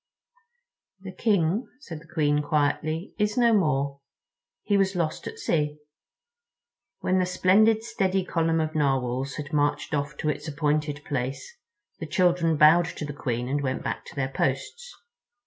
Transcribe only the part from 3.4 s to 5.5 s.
more. He was lost at